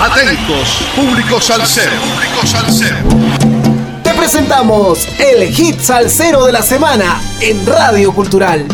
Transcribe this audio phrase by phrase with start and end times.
[0.00, 1.90] Atentos, público salsero.
[1.90, 2.96] Público salsero.
[4.04, 8.64] Te presentamos el hit salsero de la semana en Radio Cultural.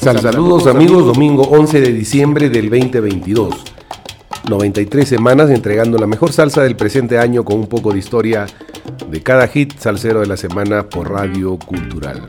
[0.00, 3.54] Saludos amigos, domingo 11 de diciembre del 2022.
[4.48, 8.46] 93 semanas entregando la mejor salsa del presente año con un poco de historia
[9.12, 12.22] de cada hit salsero de la semana por Radio Cultural.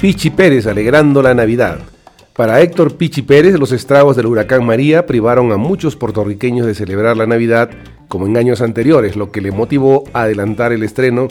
[0.00, 1.78] Pichi Pérez alegrando la Navidad.
[2.34, 7.16] Para Héctor Pichi Pérez, los estragos del huracán María privaron a muchos puertorriqueños de celebrar
[7.16, 7.70] la Navidad
[8.08, 11.28] como en años anteriores, lo que le motivó a adelantar el estreno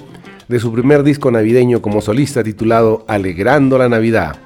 [0.47, 4.37] de su primer disco navideño como solista titulado Alegrando la Navidad.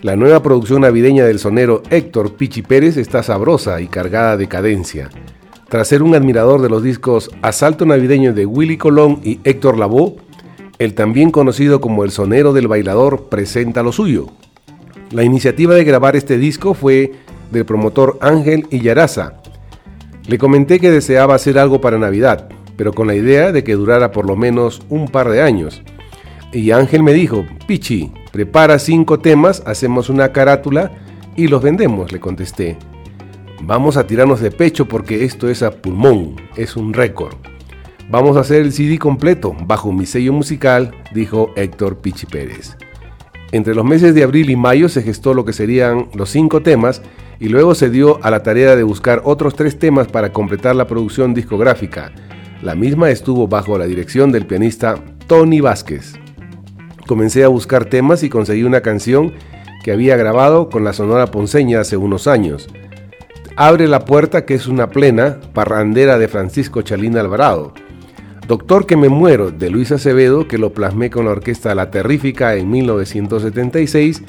[0.00, 5.10] La nueva producción navideña del sonero Héctor Pichi Pérez está sabrosa y cargada de cadencia.
[5.70, 10.16] Tras ser un admirador de los discos Asalto Navideño de Willy Colón y Héctor Lavoe,
[10.80, 14.26] el también conocido como el sonero del bailador presenta lo suyo.
[15.12, 17.12] La iniciativa de grabar este disco fue
[17.52, 19.34] del promotor Ángel Illaraza.
[20.26, 24.10] Le comenté que deseaba hacer algo para Navidad, pero con la idea de que durara
[24.10, 25.84] por lo menos un par de años.
[26.52, 30.90] Y Ángel me dijo, Pichi, prepara cinco temas, hacemos una carátula
[31.36, 32.76] y los vendemos, le contesté.
[33.62, 37.34] Vamos a tirarnos de pecho porque esto es a pulmón, es un récord.
[38.08, 42.76] Vamos a hacer el CD completo, bajo mi sello musical, dijo Héctor Pichi Pérez.
[43.52, 47.02] Entre los meses de abril y mayo se gestó lo que serían los cinco temas
[47.38, 50.86] y luego se dio a la tarea de buscar otros tres temas para completar la
[50.86, 52.12] producción discográfica.
[52.62, 56.20] La misma estuvo bajo la dirección del pianista Tony Vázquez
[57.10, 59.32] comencé a buscar temas y conseguí una canción
[59.82, 62.68] que había grabado con la Sonora Ponceña hace unos años.
[63.62, 67.74] Abre la puerta que es una plena parrandera de Francisco Chalín Alvarado.
[68.48, 72.54] Doctor que me muero de Luis Acevedo que lo plasmé con la orquesta La Terrífica
[72.54, 74.22] en 1976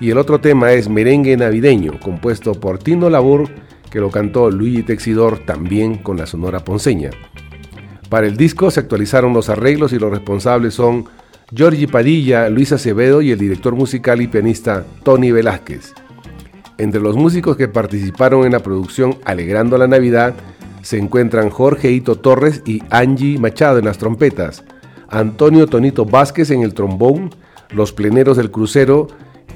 [0.00, 3.50] y el otro tema es Merengue Navideño compuesto por Tino Labur
[3.90, 7.10] que lo cantó Luigi Texidor también con la Sonora Ponceña.
[8.08, 11.04] Para el disco se actualizaron los arreglos y los responsables son
[11.54, 15.92] Giorgi Padilla, Luis Acevedo y el director musical y pianista Tony Velázquez.
[16.78, 20.34] Entre los músicos que participaron en la producción Alegrando la Navidad
[20.82, 24.62] se encuentran Jorge Hito Torres y Angie Machado en las trompetas,
[25.08, 27.30] Antonio Tonito Vázquez en el trombón,
[27.70, 29.08] los pleneros del crucero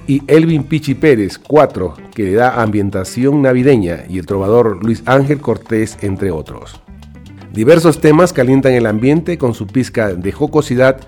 [0.08, 5.40] y Elvin Pichi Pérez, cuatro, que le da ambientación navideña, y el trovador Luis Ángel
[5.40, 6.80] Cortés, entre otros.
[7.52, 11.00] Diversos temas calientan el ambiente con su pizca de jocosidad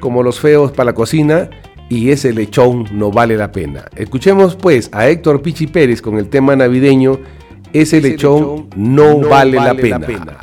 [0.00, 1.48] como los feos para la cocina
[1.92, 3.84] y ese lechón no vale la pena.
[3.94, 7.20] Escuchemos pues a Héctor Pichi Pérez con el tema navideño
[7.74, 9.98] Ese, lechón, no, vale, la, pena.
[9.98, 10.38] la pena.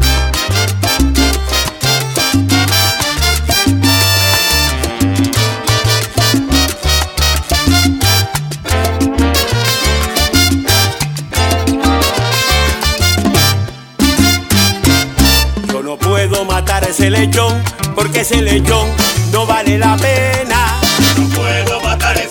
[15.73, 17.53] Yo no puedo matar ese lechón
[17.95, 18.88] porque ese lechón
[19.31, 20.48] no vale la pena.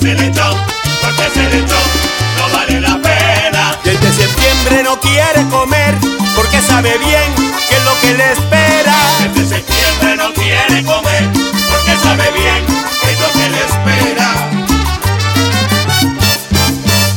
[0.01, 0.57] Matar ese lechón,
[1.03, 1.89] porque ese lechón
[2.37, 3.77] no vale la pena.
[3.83, 5.95] Desde septiembre no quiere comer,
[6.37, 7.35] porque sabe bien
[7.69, 8.95] que es lo que le espera.
[9.35, 11.25] Desde septiembre no quiere comer,
[11.69, 12.65] porque sabe bien
[13.03, 14.35] que es lo que le espera.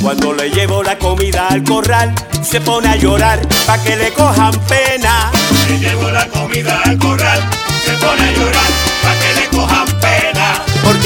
[0.01, 4.53] Cuando le llevo la comida al corral, se pone a llorar pa' que le cojan
[4.67, 5.31] pena.
[5.67, 7.39] Le llevo la comida al corral,
[7.85, 8.71] se pone a llorar
[9.03, 9.40] pa' que le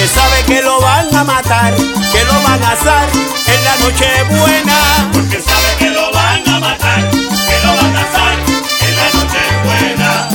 [0.06, 3.10] Porque sabe que lo van a matar, que lo van a asar
[3.48, 5.10] en la noche buena.
[5.12, 8.36] Porque sabe que lo van a matar, que lo van a asar
[8.82, 10.30] en la noche buena.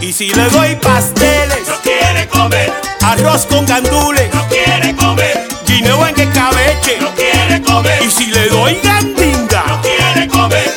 [0.00, 2.72] Y si le doy pasteles, No quiere comer,
[3.02, 8.48] arroz con gandules, no quiere comer, guineo en escabeche, no quiere comer, y si le
[8.48, 10.72] doy gandinga, no quiere comer.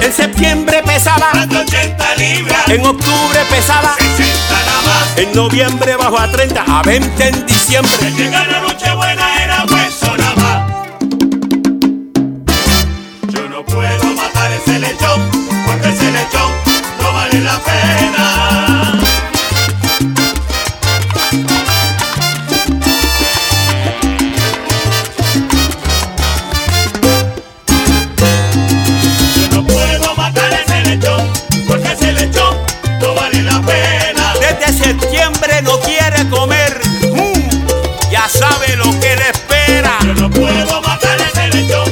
[0.00, 1.99] en septiembre pesaba, 180
[2.34, 5.16] libras, en octubre pesaba, 60 nada más.
[5.16, 7.92] en noviembre bajó a 30, a 20 en diciembre.
[8.02, 8.92] Al llegar la noche
[34.72, 39.98] septiembre no quiere comer, mm, ya sabe lo que le espera.
[40.04, 41.84] Yo no puedo matar ese lechón,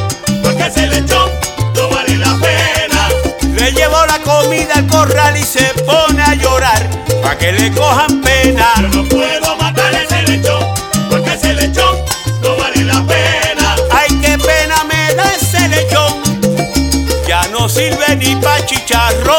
[0.43, 1.31] porque ese lechón
[1.75, 3.09] no vale la pena.
[3.55, 6.89] Le llevo la comida al corral y se pone a llorar,
[7.23, 8.67] pa' que le cojan pena.
[8.81, 10.65] Yo no puedo matar ese lechón,
[11.11, 11.97] porque ese lechón
[12.43, 13.77] no vale la pena.
[13.91, 16.15] Ay, qué pena me da ese lechón,
[17.27, 19.38] ya no sirve ni pa' chicharrón.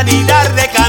[0.00, 0.85] En la vara, ni darle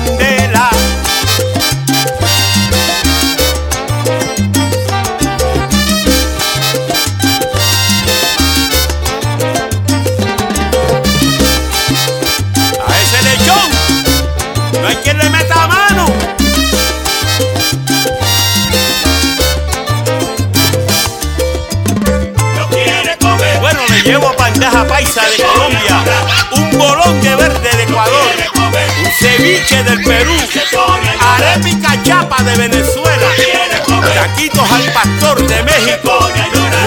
[29.47, 30.33] ceviche del Perú,
[31.21, 33.27] arepica chapa de Venezuela,
[34.13, 36.19] taquitos al pastor de México,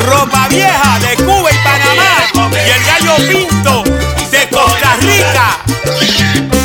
[0.07, 2.53] ropa vieja de Cuba y Panamá.
[2.53, 3.85] Y el gallo pinto
[4.31, 6.60] de Costa Rica.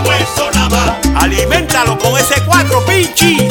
[0.00, 1.22] Hueso nada más.
[1.22, 3.48] Aliméntalo con ese cuatro pinchi.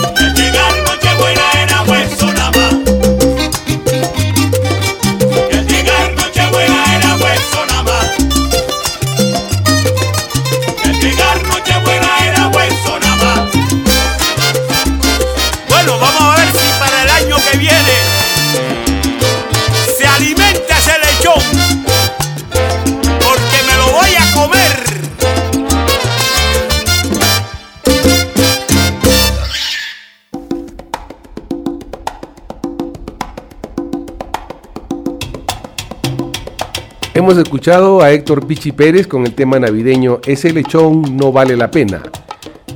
[37.15, 41.71] Hemos escuchado a Héctor Pichi Pérez con el tema navideño Ese lechón no vale la
[41.71, 42.03] pena.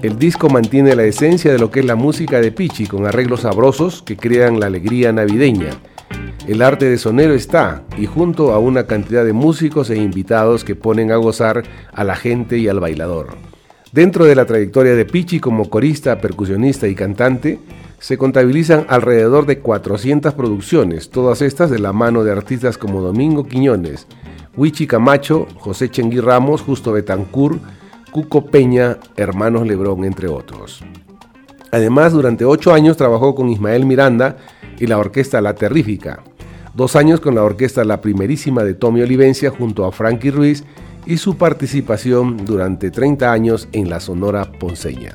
[0.01, 3.41] El disco mantiene la esencia de lo que es la música de Pichi con arreglos
[3.41, 5.71] sabrosos que crean la alegría navideña.
[6.47, 10.73] El arte de sonero está y junto a una cantidad de músicos e invitados que
[10.73, 13.48] ponen a gozar a la gente y al bailador.
[13.91, 17.59] Dentro de la trayectoria de Pichi como corista, percusionista y cantante,
[17.97, 23.45] se contabilizan alrededor de 400 producciones, todas estas de la mano de artistas como Domingo
[23.45, 24.05] Quiñones,
[24.55, 27.57] Huichi Camacho, José Chengui Ramos, Justo Betancur,
[28.11, 30.83] Cuco Peña, Hermanos Lebrón, entre otros.
[31.71, 34.37] Además, durante ocho años trabajó con Ismael Miranda
[34.79, 36.23] y la orquesta La Terrífica,
[36.75, 40.63] dos años con la orquesta La Primerísima de Tommy Olivencia junto a Frankie Ruiz
[41.09, 45.13] y su participación durante 30 años en la Sonora Ponceña.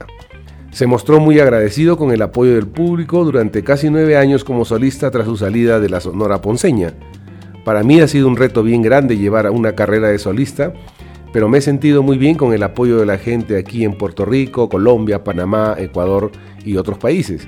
[0.72, 5.12] Se mostró muy agradecido con el apoyo del público durante casi nueve años como solista
[5.12, 6.94] tras su salida de la Sonora Ponceña.
[7.64, 10.72] Para mí ha sido un reto bien grande llevar una carrera de solista,
[11.32, 14.24] pero me he sentido muy bien con el apoyo de la gente aquí en Puerto
[14.24, 16.32] Rico, Colombia, Panamá, Ecuador
[16.64, 17.46] y otros países.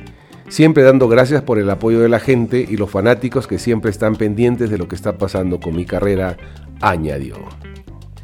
[0.48, 4.14] Siempre dando gracias por el apoyo de la gente y los fanáticos que siempre están
[4.14, 6.36] pendientes de lo que está pasando con mi carrera,
[6.80, 7.34] añadió.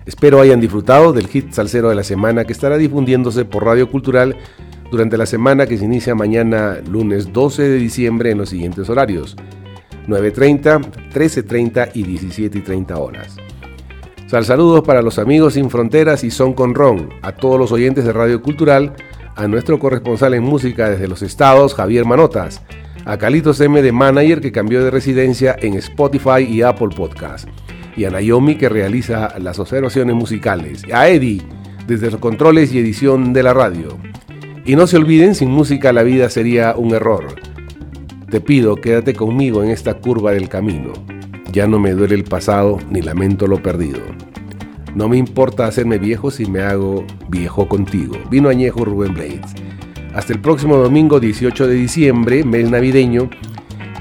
[0.06, 4.36] Espero hayan disfrutado del hit salsero de la semana que estará difundiéndose por Radio Cultural
[4.90, 9.36] durante la semana que se inicia mañana lunes 12 de diciembre en los siguientes horarios.
[10.08, 13.36] 9.30, 13.30 y 17.30 horas.
[14.26, 18.04] Sal saludos para los amigos sin fronteras y son con Ron, a todos los oyentes
[18.04, 18.94] de Radio Cultural,
[19.36, 22.62] a nuestro corresponsal en música desde los estados, Javier Manotas,
[23.04, 23.82] a Calitos M.
[23.82, 27.48] de Manager que cambió de residencia en Spotify y Apple Podcast,
[27.96, 31.42] y a Naomi que realiza las observaciones musicales, a Eddie
[31.86, 33.98] desde los controles y edición de la radio.
[34.64, 37.34] Y no se olviden, sin música la vida sería un error.
[38.30, 40.92] Te pido, quédate conmigo en esta curva del camino.
[41.52, 44.00] Ya no me duele el pasado ni lamento lo perdido.
[44.94, 48.14] No me importa hacerme viejo si me hago viejo contigo.
[48.30, 49.52] Vino añejo Rubén Blades.
[50.14, 53.30] Hasta el próximo domingo 18 de diciembre, mes navideño,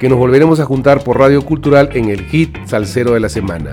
[0.01, 3.71] que nos volveremos a juntar por Radio Cultural en el hit salsero de la semana.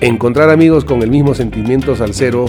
[0.00, 2.46] Encontrar amigos con el mismo sentimiento salsero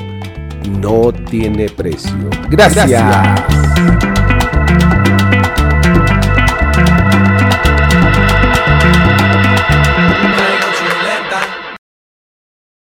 [0.80, 2.16] no tiene precio.
[2.50, 3.04] Gracias.